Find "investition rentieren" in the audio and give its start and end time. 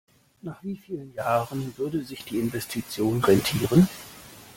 2.39-3.87